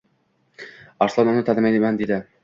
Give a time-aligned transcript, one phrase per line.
[1.05, 2.19] Arslon uni tanimayman dedi.